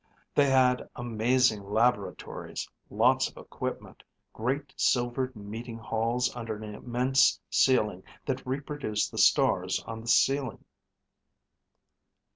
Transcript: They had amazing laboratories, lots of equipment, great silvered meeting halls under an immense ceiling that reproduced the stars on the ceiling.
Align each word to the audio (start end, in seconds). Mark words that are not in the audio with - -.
They 0.33 0.47
had 0.49 0.89
amazing 0.95 1.61
laboratories, 1.63 2.67
lots 2.89 3.29
of 3.29 3.37
equipment, 3.37 4.01
great 4.33 4.73
silvered 4.75 5.35
meeting 5.35 5.77
halls 5.77 6.35
under 6.35 6.55
an 6.55 6.73
immense 6.73 7.39
ceiling 7.51 8.01
that 8.25 8.43
reproduced 8.43 9.11
the 9.11 9.19
stars 9.19 9.79
on 9.83 10.01
the 10.01 10.07
ceiling. 10.07 10.65